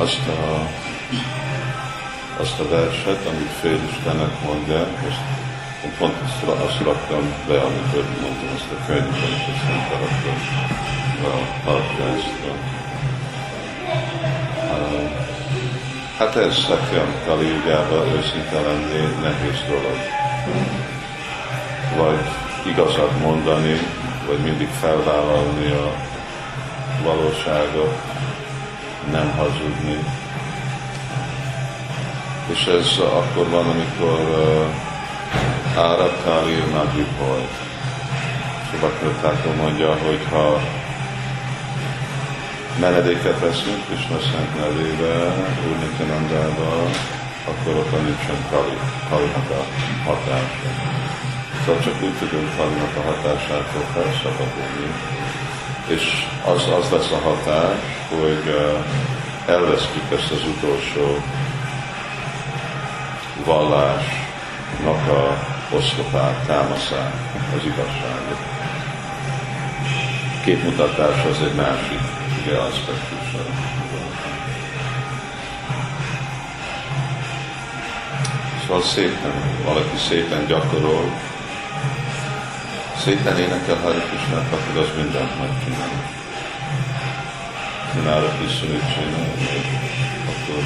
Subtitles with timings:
[0.00, 0.68] azt a,
[2.40, 4.78] azt a verset, amit félistenek mondja,
[5.08, 5.22] azt
[5.98, 10.38] pont azt, azt raktam be, amikor mondtam azt a könyvben, és aztán beraktam
[11.24, 12.52] a podcastra.
[16.18, 17.46] Hát ez Satyam Kali
[18.16, 19.98] őszinte lenni nehéz dolog.
[21.96, 22.20] Vagy
[22.72, 23.80] igazat mondani,
[24.26, 25.92] vagy mindig felvállalni a
[27.02, 28.19] valóságot,
[29.10, 29.98] nem hazudni.
[32.52, 37.48] És ez akkor van, amikor uh, Árakáli Nagyipaj.
[38.70, 40.60] Subakratától mondja, hogy ha
[42.80, 45.14] menedéket veszünk Krishna szent nevébe,
[45.68, 46.90] Úr Nityanandával,
[47.48, 48.76] akkor ott nincsen Kali,
[49.08, 49.62] Kalinak a
[50.04, 50.70] hatása.
[51.64, 54.88] Szóval csak úgy tudunk Kalinak a hatásától felszabadulni.
[55.90, 58.54] És az, az lesz a hatás, hogy
[59.46, 61.22] elvesztjük ezt az utolsó
[63.44, 67.14] vallásnak a oszlopát, támaszát,
[67.56, 68.38] az igazságot.
[70.44, 72.00] Képmutatás az egy másik
[72.42, 73.44] ugye, aspektusa.
[78.66, 79.32] Szóval szépen,
[79.64, 81.10] valaki szépen gyakorol,
[83.04, 85.92] szépen énekel Hare Krishnát, akkor az mindent megcsinál.
[87.92, 89.30] Csinálok is szünit csinál,
[90.30, 90.62] akkor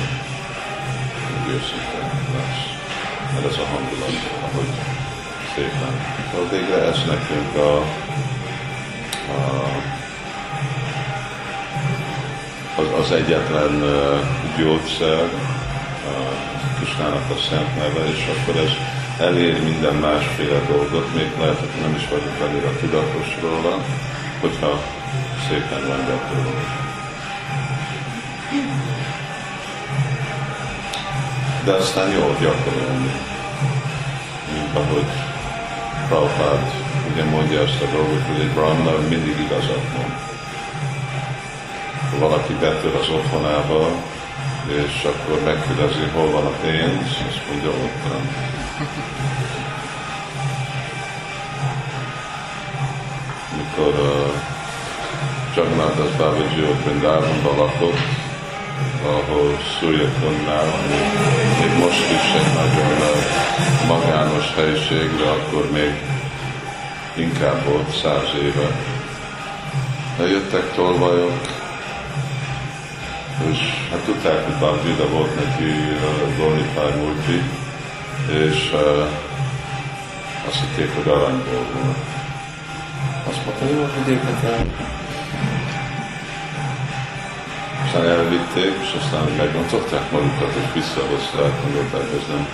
[1.49, 1.99] őszinte
[2.35, 2.65] lesz.
[3.33, 4.73] Mert ez a hangulat, ahogy
[5.55, 5.95] szépen.
[6.31, 7.77] Szóval végre ez nekünk a,
[9.35, 9.65] a
[12.77, 14.19] az, az egyetlen uh,
[14.59, 21.59] gyógyszer, uh, Kisnának a szent neve, és akkor ez elér minden másféle dolgot, még lehet,
[21.59, 23.85] hogy nem is vagyok annyira tudatos róla,
[24.41, 24.83] hogyha
[25.49, 26.83] szépen van gyakorolva.
[31.65, 33.13] De aztán jól gyakorolni,
[34.53, 35.07] mint ahogy
[36.09, 36.73] Prabhupád
[37.13, 40.15] ugye mondja ezt a dolgot, hogy egy brahmana mindig igazat mond.
[42.19, 43.89] Valaki betör az otthonába,
[44.67, 48.23] és akkor megkérdezi, hol van a pénz, azt mondja, ott van.
[53.57, 54.35] Mikor uh,
[55.55, 57.99] Jagannath Das Babaji ott Vrindávonban lakott,
[59.03, 60.67] ahol Surya Kundnál,
[61.61, 65.93] még most is egy nagyon uh, magános helység, de akkor még
[67.15, 68.69] inkább volt száz éve.
[70.19, 71.41] Jöttek tolvajok,
[73.51, 73.59] és
[73.91, 77.43] hát tudták, hogy Bhagavad volt neki uh, Gornipály Murti,
[78.29, 79.07] és uh,
[80.49, 81.97] azt hitték, hogy aranyból volt.
[83.29, 84.67] Azt mondta, jó, hogy őket el.
[87.85, 92.47] Aztán elvitték, és aztán megmondották magukat, és visszahozták, gondolták, ez nem,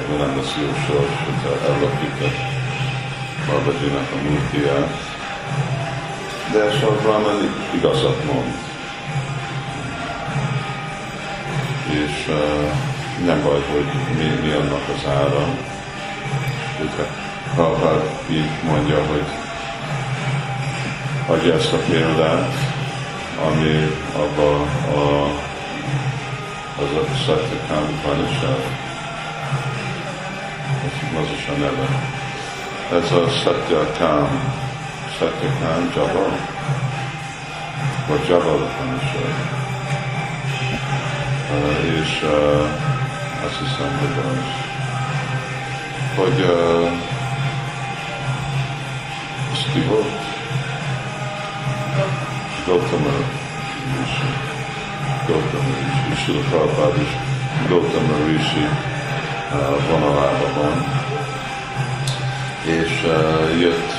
[0.00, 2.30] ez nem lesz jó sors, hogyha ellakjuk a
[3.46, 4.94] Babajinak a múltiát.
[6.52, 8.54] De Sor Brahman igazat mond.
[11.90, 12.89] És uh,
[13.24, 13.84] nem baj, hogy
[14.16, 15.44] mi, mi annak az ára.
[16.80, 17.04] Ugye
[17.54, 19.24] Prabhupád így mondja, hogy
[21.26, 22.54] adja ezt a példát,
[23.46, 24.50] ami abba
[24.94, 25.24] a,
[26.82, 28.64] az a Satyakám Upanishad,
[31.20, 31.88] az is a neve.
[32.92, 34.54] Ez a Satyakám,
[35.18, 36.28] Satyakám Java,
[38.08, 39.58] vagy Java Upanishad
[41.84, 42.99] és uh,
[43.44, 44.68] azt hiszem, hogy az,
[46.16, 46.92] hogy uh,
[49.52, 50.20] az ki volt?
[52.66, 53.10] Gautama
[53.96, 54.30] Rishi.
[55.26, 56.12] Gautama Rishi.
[56.12, 57.12] És a Prabhupád is
[57.68, 58.66] Gautama Rishi
[59.52, 59.90] uh,
[60.56, 60.78] van.
[62.64, 63.92] És uh, jött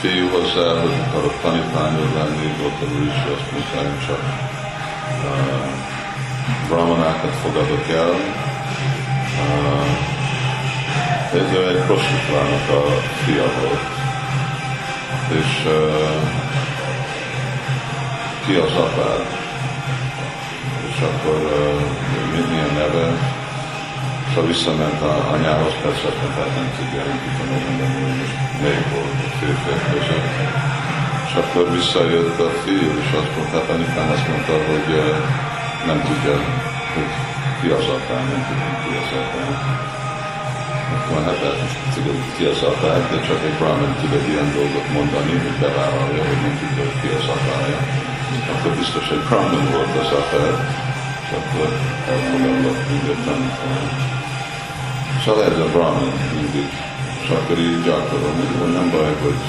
[0.00, 4.22] fiú hozzá, hogy akarok tanítványod lenni, Gautama Rishi azt mondta, én csak
[5.24, 5.68] uh,
[6.68, 8.46] brahmanákat fogadok el.
[11.32, 12.82] Ez egy prostituálnak a
[13.24, 13.86] fia volt.
[15.40, 15.52] És
[18.46, 19.26] ki az apád?
[20.90, 23.06] És akkor uh, milyen neve?
[24.28, 28.32] Szóval visszament a anyához, persze hát nem tudja, nem tudom megmondani, hogy
[28.62, 30.30] melyik volt a férfiak között.
[31.26, 34.88] És akkor visszajött a fiú, és azt mondta, hát anyukám azt mondta, hogy
[35.86, 36.34] nem tudja,
[36.98, 37.12] hogy
[37.60, 39.52] ki az apám, nem tudja, ki az apám.
[40.94, 44.48] Akkor hát hogy tudja, hogy ki az apám, de csak egy brahman tud egy ilyen
[44.58, 47.78] dolgot mondani, hogy bevállalja, hogy nem tudja, hogy ki az apája.
[48.52, 50.56] Akkor biztos, hogy brahman volt az apád,
[51.24, 51.68] és akkor
[52.12, 53.40] elfogadlak nyugodtan.
[55.24, 56.68] Szóval ez a Brahman mindig.
[57.22, 59.40] És akkor így gyakorlom, hogy nem baj, hogy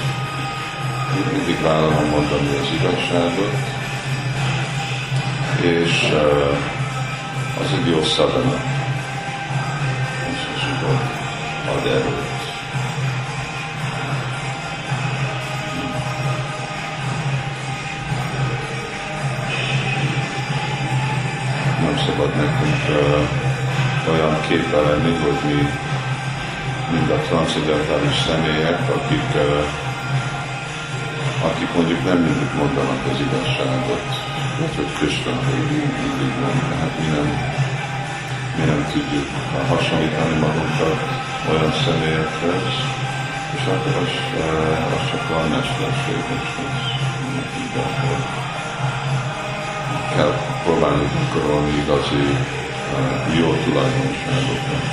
[1.32, 3.54] mindig vállalom mondani az igazságot,
[5.60, 6.79] és uh,
[7.60, 8.60] az jó szadana.
[10.30, 10.98] És az
[11.68, 12.28] ad erőt.
[21.80, 25.68] Nem szabad nekünk uh, olyan képe lenni, hogy mi
[26.90, 29.64] mind a transzendentális személyek, akik, uh,
[31.50, 34.29] akik mondjuk nem mindig mondanak az igazságot.
[34.60, 34.92] Hát, hogy
[35.46, 35.60] hogy
[36.04, 37.28] mindig van, tehát mi nem,
[38.56, 39.28] mi nem tudjuk
[39.68, 40.98] hasonlítani magunkat
[41.50, 42.66] olyan személyekhez,
[43.56, 44.12] és akkor az,
[44.42, 47.94] uh, az csak a mesterség, és az
[50.14, 50.34] kell
[50.64, 52.24] próbálni gyakorolni igazi
[52.96, 54.84] uh, jó tulajdonságokat.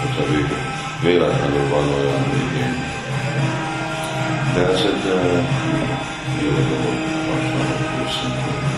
[0.00, 0.24] Hogyha
[1.02, 2.74] véletlenül van olyan végén.
[4.54, 5.06] De ez egy
[6.26, 6.98] uh, jó dolog,
[7.28, 8.42] hasonló őszintén.
[8.48, 8.71] Aztán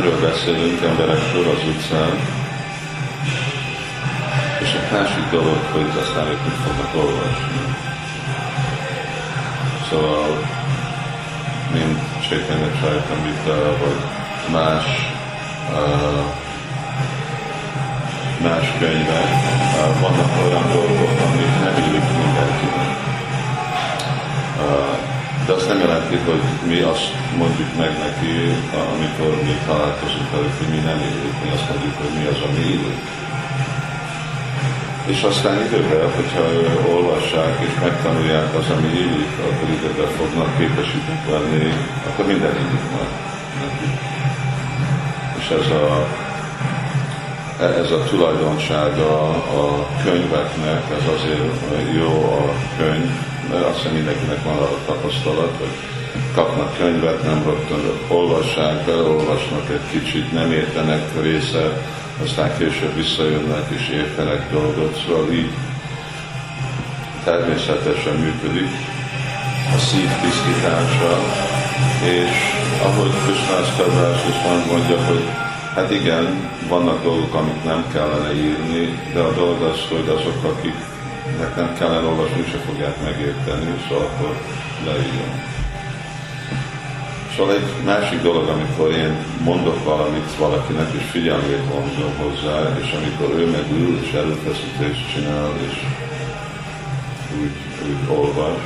[0.00, 2.14] miről beszélünk emberekről az utcán,
[4.62, 7.60] és egy másik dolog, hogy aztán ők mit fognak olvasni.
[9.88, 10.48] Szóval,
[11.72, 11.98] mint
[12.28, 14.00] Chaitanya Charitamrita, vagy
[14.52, 14.84] más
[15.72, 16.24] uh,
[18.42, 19.30] más könyvek,
[19.76, 22.79] uh, vannak olyan dolgok, amik nem illik mindenkinek.
[25.50, 26.42] De azt nem jelenti, hogy
[26.72, 28.32] mi azt mondjuk meg neki,
[28.94, 32.62] amikor mi találkozunk velük, hogy mi nem illik, mi azt mondjuk, hogy mi az, ami
[32.74, 33.02] illik.
[35.12, 36.44] És aztán időben, hogyha
[36.94, 41.72] olvassák és megtanulják az, ami illik, akkor időben fognak képesítek lenni,
[42.08, 42.86] akkor minden illik
[43.62, 43.88] neki.
[45.40, 45.86] És ez a,
[47.80, 49.12] ez a tulajdonsága
[49.60, 51.54] a könyveknek, ez azért
[52.00, 55.74] jó a könyv, mert azt hiszem mindenkinek van a tapasztalat, hogy
[56.34, 61.82] kapnak könyvet, nem rögtön olvassák, elolvasnak egy kicsit, nem értenek része,
[62.22, 65.52] aztán később visszajönnek és értenek dolgot, szóval így
[67.24, 68.70] természetesen működik
[69.76, 71.18] a szív tisztítása,
[72.04, 72.34] és
[72.82, 75.24] ahogy Krisnász Kavrás is mondja, hogy
[75.74, 80.44] hát igen, vannak dolgok, amit nem kellene írni, de a dolog az, hogy azok,
[81.20, 84.40] akiknek nem kellene olvasni, se fogják megérteni, szóval akkor
[84.84, 85.32] leírom.
[87.36, 93.38] Szóval egy másik dolog, amikor én mondok valamit valakinek, és figyelmét vonzom hozzá, és amikor
[93.38, 95.76] ő meg ül, és előfeszítést csinál, és
[97.40, 97.56] úgy,
[97.88, 98.60] úgy olvas,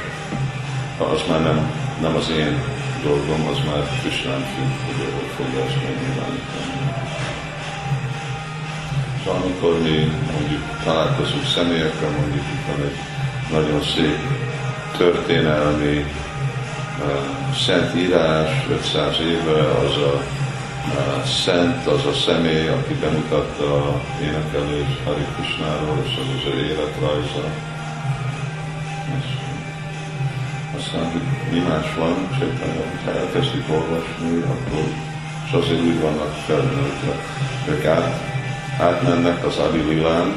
[0.99, 2.63] az már nem, nem az én
[3.03, 4.45] dolgom, az már Krisnán
[5.37, 7.14] fogja ezt megnyilvánítani.
[9.25, 9.99] Szóval amikor mi
[10.33, 12.99] mondjuk találkozunk személyekkel, mondjuk itt van egy
[13.53, 14.19] nagyon szép
[14.97, 16.05] történelmi
[17.67, 20.23] szent írás 500 éve, az a,
[21.45, 27.45] szent, az a személy, aki bemutatta énekelés Hari Krishnáról, és az az életrajza.
[29.19, 29.29] És
[30.79, 34.85] aztán, hogy mi más van, Csaitanya, ha elkezdik olvasni, akkor
[35.47, 37.15] és azért úgy vannak felnőtve.
[37.69, 38.34] Ők át,
[38.81, 40.33] átmennek az Adililán,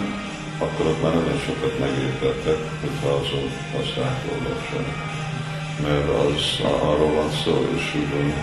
[0.60, 5.16] akkor ott már nagyon sokat megértettek, hogyha azon azt átolvassanak
[5.84, 8.34] mert az arról van szó, és úgy, van,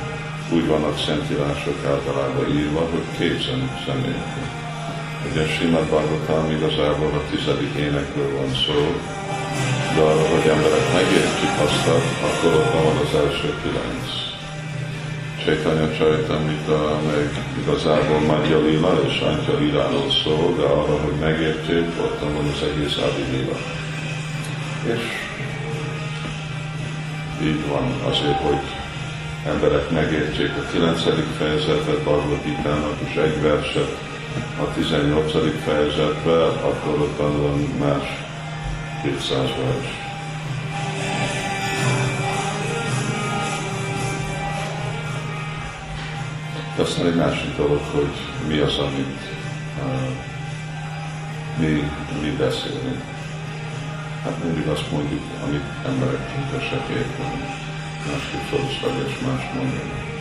[0.59, 4.33] úgy vannak szentírások általában írva, hogy képzen személyek.
[5.31, 8.79] Ugye Simad Bhagavatam igazából a tizedik énekről van szó,
[9.95, 11.87] de arra, hogy emberek megértjük azt,
[12.27, 14.24] akkor ott van az első kilenc.
[15.45, 17.29] Csaitanya Csaitamita meg
[17.63, 22.97] igazából Madhya Lila és Antya Liláról szól, de arra, hogy megértjük, ott van az egész
[22.97, 23.57] Adi Lila.
[24.95, 25.03] És
[27.43, 28.65] így van azért, hogy
[29.47, 31.03] emberek megértsék a 9.
[31.39, 32.41] fejezetet Bhagavad
[33.09, 33.99] és egy verset
[34.61, 35.33] a 18.
[35.65, 38.09] fejezetben, akkor ott van más
[39.03, 40.04] 200 vers.
[46.77, 48.13] De aztán egy másik dolog, hogy
[48.49, 49.21] mi az, amit
[49.83, 50.11] uh,
[51.59, 51.91] mi,
[52.23, 53.03] mi beszélünk.
[54.25, 57.45] Hát mindig azt mondjuk, amit emberek képesek érteni.
[58.07, 60.14] Másképp fölösleges más mondani.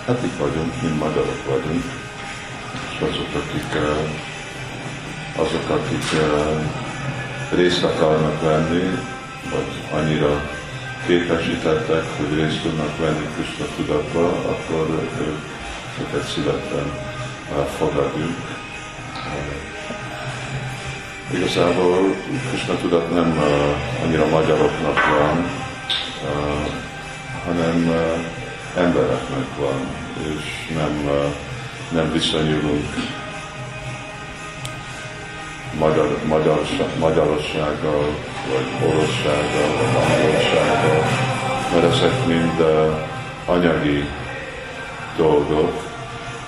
[0.07, 1.83] Hát itt vagyunk, mint magyarok vagyunk,
[2.91, 8.99] és azok, akik, eh, azok, akik eh, részt akarnak venni,
[9.51, 10.41] vagy annyira
[11.07, 15.09] képesítettek, hogy részt tudnak venni Krishna tudatba, akkor
[15.99, 16.91] őket szívesen
[17.77, 18.64] fogadjuk.
[21.33, 22.15] Igazából
[22.49, 23.39] Krishna tudat nem
[24.03, 25.49] annyira magyaroknak van,
[27.45, 27.91] hanem
[28.77, 29.87] embereknek van,
[30.35, 31.09] és nem,
[31.91, 32.93] nem viszonyulunk
[35.79, 36.61] magyar, magyar,
[36.99, 38.15] magyarossággal,
[38.51, 41.03] vagy orossággal, vagy angolsággal,
[41.73, 42.93] mert ezek mind uh,
[43.45, 44.09] anyagi
[45.17, 45.83] dolgok,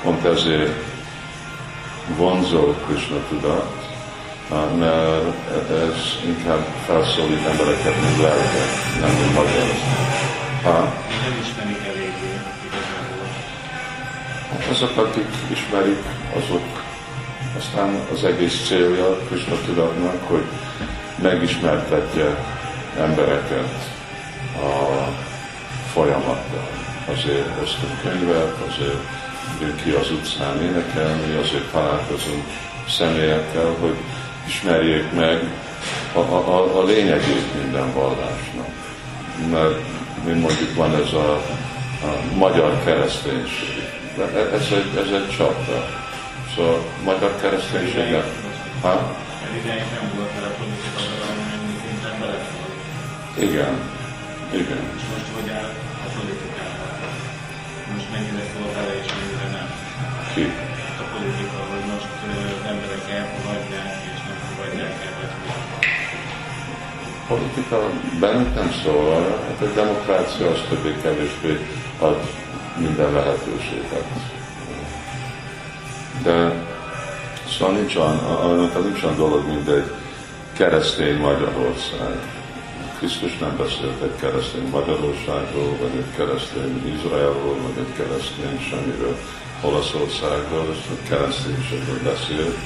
[0.03, 0.83] pont ezért
[2.17, 3.86] vonzó Krishna tudat, uh,
[4.49, 9.69] mert ez inkább felszólít embereket, mint lelket, nem mint magyar.
[10.63, 10.79] Ha?
[11.23, 12.37] Nem ismerik eléggé
[14.69, 16.03] azok, akik ismerik,
[16.35, 16.85] azok
[17.57, 20.43] aztán az egész célja Krishna tudatnak, hogy
[21.21, 22.45] megismertetje
[22.99, 23.89] embereket
[24.55, 25.07] a
[25.93, 26.69] folyamattal.
[27.13, 32.43] Azért hoztunk könyvet, azért ki az utcán énekelni, azért találkozunk
[32.87, 33.95] személyekkel, hogy
[34.47, 35.43] ismerjék meg
[36.13, 38.67] a, a, a lényegét minden vallásnak.
[39.51, 39.79] Mert,
[40.25, 41.33] mint mondjuk van ez a,
[42.03, 43.83] a magyar kereszténység.
[44.53, 45.85] Ez egy, ez egy csapda.
[46.55, 48.27] Szóval magyar kereszténységet.
[48.81, 49.15] Ha?
[53.39, 53.73] Igen.
[54.51, 54.81] Igen.
[54.97, 55.71] És most hogy áll
[56.05, 56.91] a politikában?
[57.93, 59.67] Most mennyire szól bele és mennyire nem?
[60.33, 60.45] Ki?
[61.01, 62.09] A politika, hogy most
[62.71, 63.96] emberek elfogadják
[67.27, 69.13] Politika bennünk nem szól,
[69.47, 71.59] hát a demokrácia az többé-kevésbé
[71.99, 72.17] ad
[72.77, 74.05] minden lehetőséget.
[76.23, 76.65] De
[77.49, 79.91] szóval nincs olyan, annak nincs olyan dolog, mint egy
[80.53, 82.15] keresztény Magyarország.
[82.97, 89.17] Krisztus nem beszélt egy keresztény Magyarországról, vagy egy keresztény Izraelről, vagy egy keresztény semmiről,
[89.61, 92.57] Olaszországról, és a kereszténységről beszélt.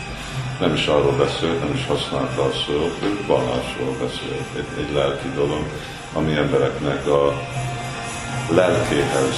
[0.61, 4.49] Nem is arról beszélt, nem is használta a szót, hogy vallásról beszélt.
[4.55, 5.63] Egy, egy lelki dolog,
[6.13, 7.33] ami embereknek a
[8.49, 9.35] lelkéhez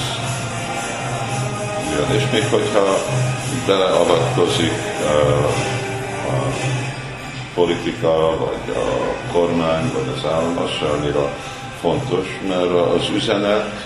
[1.91, 2.17] jön.
[2.17, 2.97] És még hogyha
[3.67, 5.45] beleavatkozik uh,
[6.33, 6.47] a
[7.53, 8.87] politika, vagy a
[9.31, 11.33] kormány, vagy az állam, az se annyira
[11.79, 13.85] fontos, mert az üzenet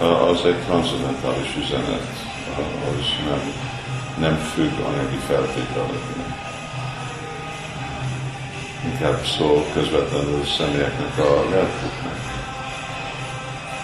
[0.00, 2.08] uh, az egy transzendentális üzenet,
[2.50, 3.52] uh, az nem,
[4.18, 6.43] nem függ anyagi feltételeknek.
[8.84, 12.18] Inkább szól közvetlenül személyeknek a lelküknek.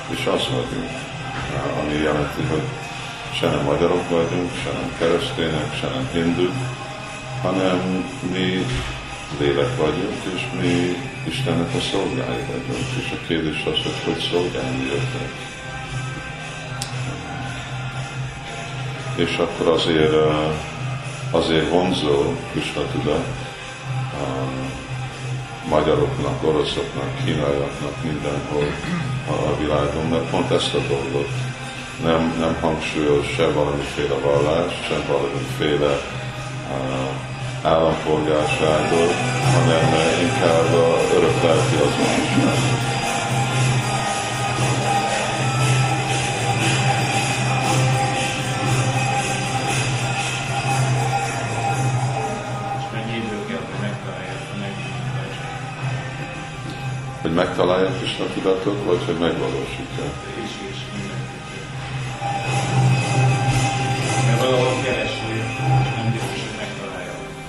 [0.09, 0.91] És az vagyunk,
[1.81, 2.63] ami jelenti, hogy
[3.35, 6.55] se nem magyarok vagyunk, se nem keresztények, se nem hinduk,
[7.43, 8.67] hanem mi
[9.39, 10.97] lélek vagyunk, és mi
[11.29, 15.33] Istennek a szolgái vagyunk, és a kérdés az, hogy hogy szolgálni jöttek.
[19.15, 20.15] És akkor azért,
[21.31, 23.27] azért vonzó Krishna tudat
[24.13, 24.51] a
[25.69, 28.67] magyaroknak, oroszoknak, kínaiaknak, mindenhol
[29.27, 31.29] a világon, mert pont ezt a dolgot
[32.05, 35.93] nem, nem hangsúlyoz se valamiféle vallás, se valamiféle
[36.71, 39.15] uh, állampolgárságot,
[39.53, 43.00] hanem inkább a örök azonosságot.
[57.31, 60.05] Hogy megtalálja Krishna tudatot, vagy hogy megvalósítja?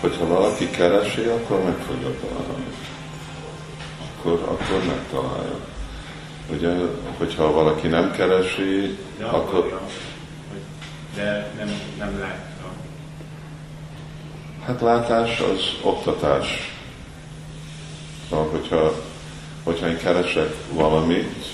[0.02, 2.66] Hogyha valaki keresi, akkor meg fogja találni.
[4.02, 5.60] Akkor, akkor megtalálja.
[6.50, 6.74] Ugye,
[7.18, 9.80] hogyha valaki nem keresi, De akkor...
[11.16, 12.72] de nem, nem látta.
[14.66, 16.76] Hát látás az oktatás.
[18.30, 19.10] Szóval, hogyha,
[19.64, 21.46] hogyha én keresek valamit,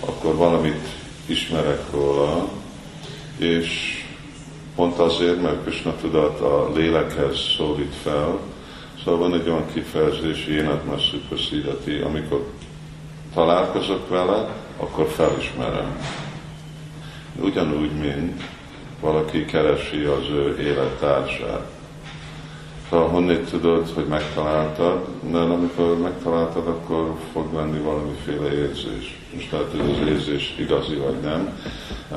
[0.00, 0.88] akkor valamit
[1.26, 2.48] ismerek róla,
[3.36, 4.00] és
[4.74, 8.38] pont azért, mert Krishna tudat a lélekhez szólít fel,
[9.04, 12.46] szóval van egy olyan kifejezés, énet masszupaszidati, amikor
[13.34, 15.98] találkozok vele, akkor felismerem.
[17.40, 18.42] Ugyanúgy, mint
[19.00, 21.75] valaki keresi az ő élettársát.
[22.90, 29.20] Szóval honnét tudod, hogy megtaláltad, mert amikor megtaláltad, akkor fog lenni valamiféle érzés.
[29.34, 31.58] Most lehet, hogy az érzés igazi vagy nem,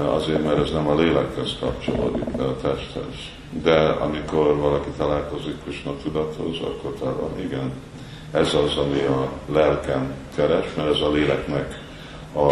[0.05, 3.15] azért, mert ez nem a lélekhez kapcsolódik, de a testhez.
[3.63, 7.71] De amikor valaki találkozik Krishna tudathoz, akkor talán igen,
[8.31, 11.81] ez az, ami a lelkem keres, mert ez a léleknek
[12.35, 12.51] a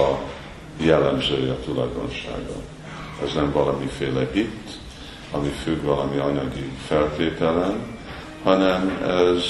[0.78, 2.56] jellemzője, a tulajdonsága.
[3.24, 4.80] Ez nem valamiféle hit,
[5.32, 7.97] ami függ valami anyagi feltételen,
[8.48, 9.44] hanem ez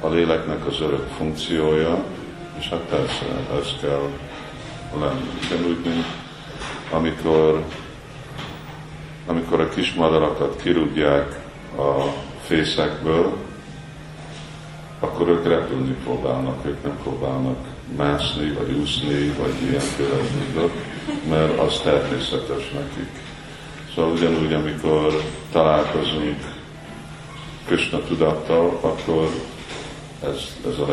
[0.00, 2.04] a léleknek az örök funkciója,
[2.58, 3.24] és hát persze,
[3.60, 4.08] ez kell
[5.00, 5.28] lenni.
[5.44, 6.06] Ugyanúgy, mint
[6.90, 7.64] amikor,
[9.26, 11.40] amikor a kis madarakat kirúgják
[11.76, 12.02] a
[12.46, 13.36] fészekből,
[15.00, 17.58] akkor ők repülni próbálnak, ők nem próbálnak
[17.96, 20.16] mászni, vagy úszni, vagy ilyenféle
[20.54, 20.72] dolgok,
[21.28, 23.10] mert az természetes nekik.
[23.94, 26.53] Szóval ugyanúgy, amikor találkozunk
[27.66, 29.28] Krishna tudattal, akkor
[30.22, 30.86] ez, ez a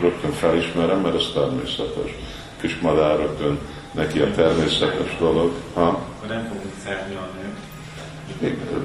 [0.00, 2.14] rögtön felismerem, mert ez természetes.
[2.60, 3.58] Kis madár rögtön
[3.92, 5.52] neki a természetes dolog.
[5.74, 6.00] Ha?
[6.28, 7.42] Nem fogunk szárnyalni.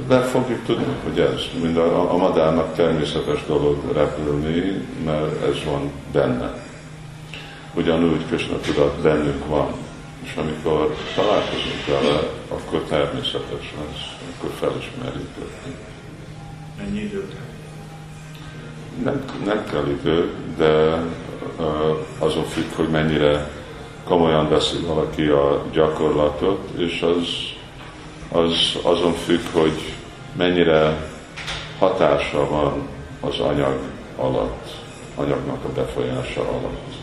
[0.07, 5.91] De fogjuk tudni, hogy ez, mind a, a madárnak természetes dolog repülni, mert ez van
[6.11, 6.63] benne.
[7.73, 9.67] Ugyanúgy Krishna tudat bennünk van.
[10.23, 15.88] És amikor találkozunk vele, akkor természetes lesz, akkor felismerjük őt.
[16.83, 17.47] Mennyi idő kell?
[19.03, 21.01] Nem, nem kell idő, de
[22.19, 23.49] azon függ, hogy mennyire
[24.03, 27.27] komolyan veszi valaki a gyakorlatot, és az,
[28.31, 29.93] az azon függ, hogy
[30.37, 31.07] mennyire
[31.79, 32.87] hatása van
[33.19, 33.79] az anyag
[34.15, 34.69] alatt,
[35.15, 36.93] anyagnak a befolyása alatt.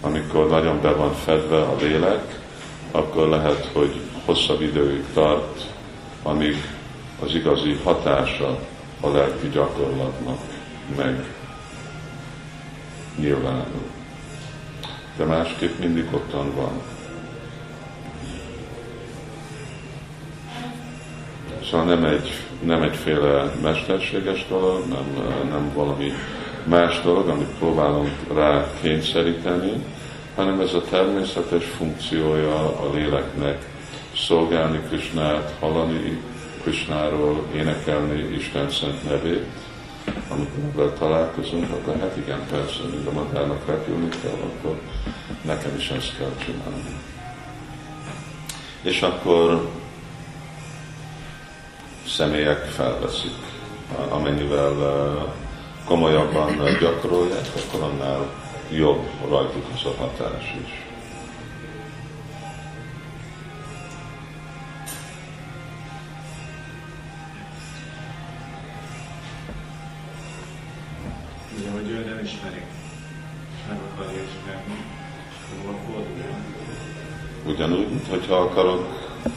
[0.00, 2.38] Amikor nagyon be van fedve a lélek,
[2.90, 5.66] akkor lehet, hogy hosszabb időig tart,
[6.22, 6.56] amíg
[7.22, 8.58] az igazi hatása
[9.00, 10.38] a lelki gyakorlatnak
[10.96, 11.24] meg
[13.16, 13.90] nyilvánul.
[15.16, 16.82] De másképp mindig ottan van.
[21.70, 22.30] Szóval nem, egy,
[22.62, 26.12] nem egyféle mesterséges dolog, nem, nem valami
[26.64, 29.84] más dolog, amit próbálunk rá kényszeríteni,
[30.36, 33.66] hanem ez a természetes funkciója a léleknek
[34.16, 36.20] szolgálni Krisnát, hallani
[36.62, 39.46] Krishnáról énekelni Isten szent nevét,
[40.28, 44.80] amikor vele találkozunk, akkor hát igen, persze, mint a magának repülni kell, akkor
[45.42, 46.96] nekem is ezt kell csinálni.
[48.82, 49.68] És akkor
[52.06, 53.36] személyek felveszik.
[54.08, 54.74] Amennyivel
[55.84, 58.30] komolyabban gyakorolják, akkor annál
[58.70, 60.89] jobb rajtuk az a hatás is.
[78.30, 78.86] Hogyha akarok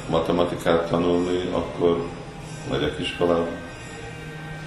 [0.09, 2.05] matematikát tanulni, akkor
[2.69, 3.47] megyek iskolába,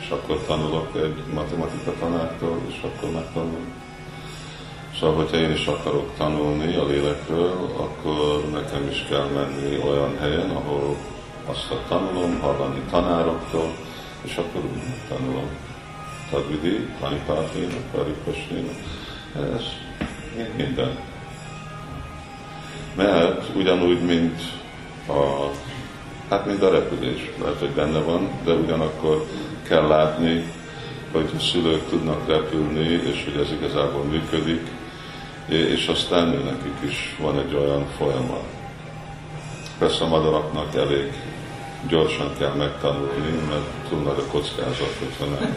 [0.00, 3.72] és akkor tanulok egy matematika tanártól, és akkor megtanulom.
[4.98, 10.50] Szóval, hogyha én is akarok tanulni a lélekről, akkor nekem is kell menni olyan helyen,
[10.50, 10.96] ahol
[11.46, 13.74] azt tanulom, hallani tanároktól,
[14.22, 15.48] és akkor úgy tanulom.
[16.30, 18.72] Tadvidi, Panipátina, Paripasnina,
[19.34, 19.62] ez
[20.56, 21.15] minden.
[22.96, 24.40] Mert ugyanúgy, mint
[25.08, 25.50] a,
[26.28, 29.26] hát mint a repülés, lehet, hogy benne van, de ugyanakkor
[29.68, 30.52] kell látni,
[31.12, 34.70] hogy a szülők tudnak repülni, és hogy ez igazából működik,
[35.48, 38.44] és aztán nekik is van egy olyan folyamat.
[39.78, 41.12] Persze a madaraknak elég
[41.88, 45.56] gyorsan kell megtanulni, mert túl nagy a kockázat, hogyha nem,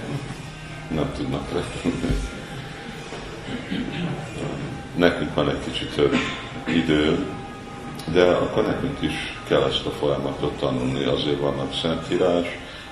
[0.95, 2.15] nem tudnak repülni.
[4.95, 6.15] Nekünk van egy kicsit több
[6.75, 7.25] idő,
[8.11, 12.47] de akkor nekünk is kell ezt a folyamatot tanulni, azért vannak szentírás,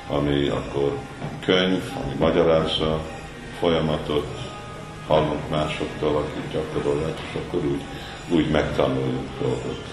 [0.09, 0.97] ami akkor
[1.45, 3.01] könyv, ami magyarázza
[3.59, 4.27] folyamatot,
[5.07, 7.81] hallunk másoktól, akik gyakorolják, és akkor úgy,
[8.29, 9.83] úgy megtanulunk dolgot.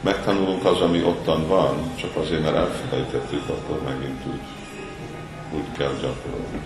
[0.00, 4.40] Megtanulunk az, ami ottan van, csak azért, mert elfelejtettük, akkor megint úgy,
[5.52, 6.60] úgy kell gyakorolni.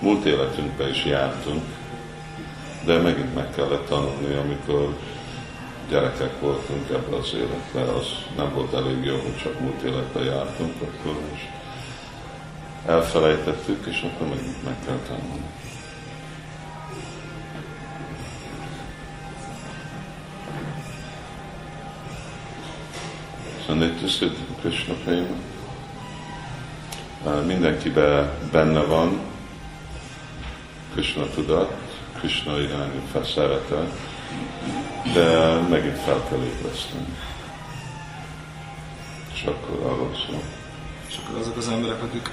[0.00, 1.62] Múlt életünkben is jártunk,
[2.84, 4.96] de megint meg kellett tanulni, amikor
[5.92, 10.74] gyerekek voltunk ebben az életben, az nem volt elég jó, hogy csak múlt életben jártunk,
[10.82, 11.48] akkor is
[12.86, 15.50] elfelejtettük, és akkor megint meg kell tanulni.
[23.66, 24.26] So Nitya
[24.60, 25.36] Krishna Prema.
[27.46, 29.20] Mindenkiben benne van
[30.92, 31.72] Krishna tudat,
[32.18, 33.86] Krishna irányú felszerete,
[35.14, 37.16] de megint fel kell ébreszteni.
[39.34, 40.42] És akkor arról szól.
[41.08, 42.30] És akkor azok az emberek, akik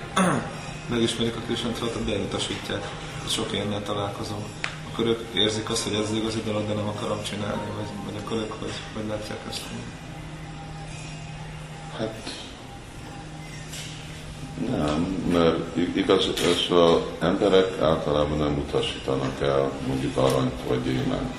[0.95, 1.41] megismerik a
[2.05, 2.87] de elutasítják,
[3.27, 4.43] sok ilyennel találkozom,
[4.91, 8.21] akkor ők érzik azt, hogy ez az igazi dolog, de nem akarom csinálni, vagy, vagy
[8.23, 9.63] akkor ők hogy, hogy látják ezt?
[11.97, 12.33] Hát
[14.67, 21.33] nem, mert igaz, az az emberek általában nem utasítanak el mondjuk aranyt vagy gyémánt.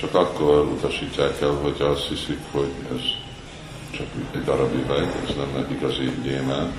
[0.00, 3.00] Csak akkor utasítják el, hogy azt hiszik, hogy ez
[3.90, 6.72] csak egy darab üveg, ez nem egy igazi gyémánt,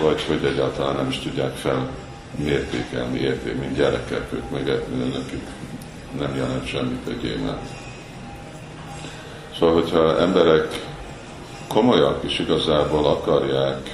[0.00, 1.90] vagy hogy egyáltalán nem is tudják fel
[2.36, 4.64] mértékelni, érték, mint gyerekek, ők meg
[5.12, 5.42] nekik
[6.18, 7.68] nem jelent semmit egy gyémánt.
[9.58, 10.86] Szóval, hogyha emberek
[11.68, 13.90] komolyak és igazából akarják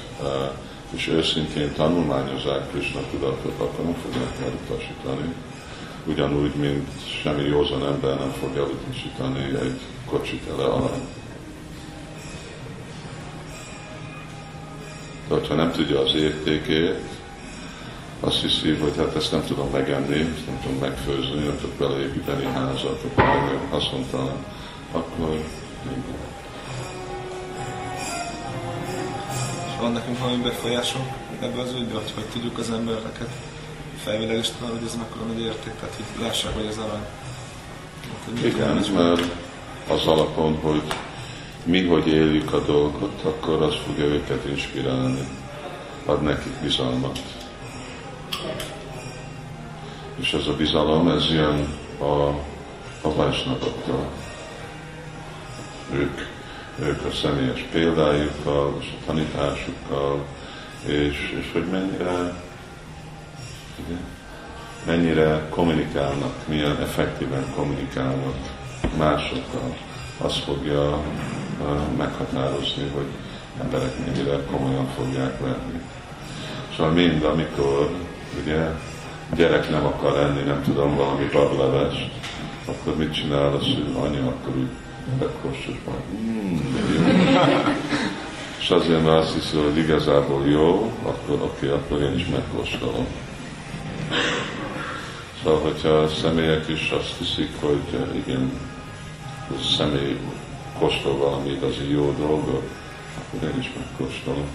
[0.91, 5.35] és őszintén tanulmányozzák Krishna tudatot, akkor nem fogják elutasítani.
[6.07, 6.89] Ugyanúgy, mint
[7.23, 11.09] semmi józan ember nem fog elutasítani egy kocsit ele arany.
[15.29, 16.99] De ha nem tudja az értékét,
[18.21, 23.03] azt hiszi, hogy hát ezt nem tudom megenni, nem tudom megfőzni, nem tudok beleépíteni házat,
[23.05, 24.45] akkor haszontalan,
[24.93, 25.45] akkor
[29.81, 31.07] van nekünk valami befolyásunk
[31.41, 33.50] ebbe az ügybe, hogy hogy tudjuk az embereket
[34.05, 37.07] felvilágosítani, hogy ez mekkora nagy érték, tehát hogy lássák, hogy ez arany.
[38.25, 39.27] Hát, Igen, mert
[39.89, 40.83] az alapon, hogy
[41.65, 45.29] mi hogy éljük a dolgot, akkor az fogja őket inspirálni,
[46.05, 47.19] ad nekik bizalmat.
[50.17, 52.29] És ez a bizalom, ez jön a,
[53.01, 54.09] a vásnatoktól.
[55.93, 56.29] Ők
[56.83, 60.25] ők a személyes példájukkal, és a tanításukkal,
[60.87, 62.35] és, és hogy mennyire,
[64.87, 68.35] mennyire kommunikálnak, milyen effektíven kommunikálnak
[68.99, 69.77] másokkal.
[70.23, 70.99] Az fogja
[71.97, 73.07] meghatározni, hogy
[73.63, 75.81] emberek mennyire komolyan fogják venni.
[76.77, 77.91] Szóval mind, amikor
[78.43, 78.67] ugye
[79.35, 82.11] gyerek nem akar enni, nem tudom, valami bablevest,
[82.65, 84.71] akkor mit csinál a szülő, anya, akkor úgy
[85.19, 85.97] megkóstolva.
[86.21, 86.59] Mm,
[88.61, 93.07] és azért, mert azt hiszi, hogy igazából jó, akkor oké, okay, akkor én is megkóstolom.
[95.43, 98.53] Szóval, hogyha a személyek is azt hiszik, hogy eh, igen,
[99.49, 100.19] a személy
[100.79, 102.69] kóstol valami igazi jó dolgot,
[103.19, 104.49] akkor én is megkóstolom.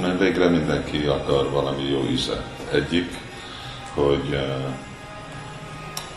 [0.00, 2.44] mert végre mindenki akar valami jó ízet.
[2.72, 3.18] Egyik,
[3.94, 4.74] hogy eh,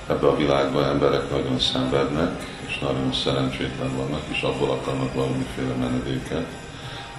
[0.08, 2.51] ebbe a világban emberek nagyon szenvednek,
[2.82, 6.46] nagyon szerencsétlen vannak, és abból akarnak valamiféle menedéket.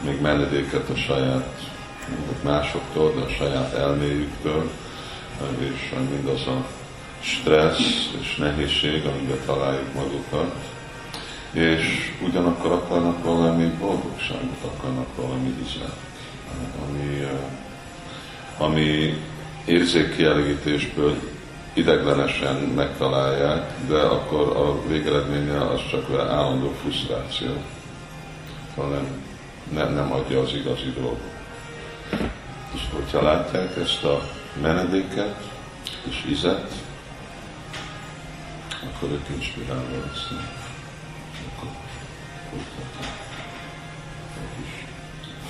[0.05, 1.70] Még menedéket a saját
[2.42, 4.70] másoktól, de a saját elméjüktől,
[5.59, 6.66] és mindaz a
[7.20, 10.55] stressz és nehézség, amiben találjuk magukat,
[11.51, 16.11] és ugyanakkor akarnak valami boldogságot, akarnak valami ízet
[16.83, 17.27] ami,
[18.59, 19.22] ami
[19.64, 21.16] érzékkielégítésből
[21.72, 27.50] ideglenesen megtalálják, de akkor a végeredménye az csak állandó frusztráció.
[28.74, 28.90] Szóval
[29.70, 31.20] nem, nem, adja az igazi dolgot.
[32.74, 34.28] És hogyha látják ezt a
[34.62, 35.50] menedéket
[36.08, 36.72] és izet,
[38.85, 40.48] akkor ők inspirálva lesznek.
[41.48, 41.68] Akkor
[42.50, 43.12] folytatják.
[44.42, 44.85] Ők is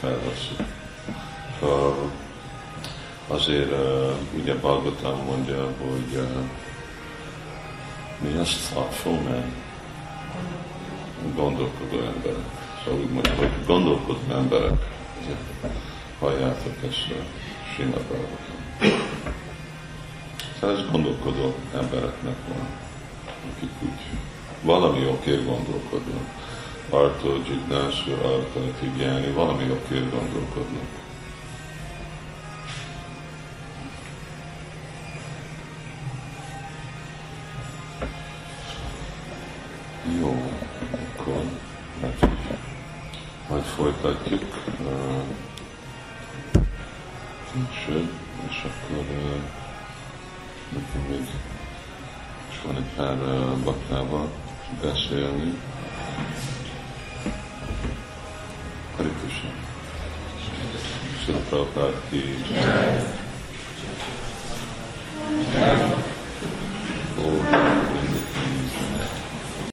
[0.01, 0.67] felveszik.
[1.61, 2.11] Szóval
[3.33, 6.29] azért uh, ugye Bhagavatam mondja, hogy uh,
[8.19, 9.55] mi az thoughtful man?
[11.35, 12.47] Gondolkodó emberek.
[12.85, 14.85] Szóval úgy mondja, hogy gondolkodó emberek,
[16.19, 17.23] halljátok ezt a
[17.73, 18.61] Srimad Bhagavatam.
[20.61, 22.67] Szóval ez gondolkodó embereknek van,
[23.55, 24.01] akik úgy
[24.63, 26.41] valami okért gondolkodnak.
[26.91, 31.02] Arto, Jignásu, Arta, Tigyáni, valami okért gondolkodnak.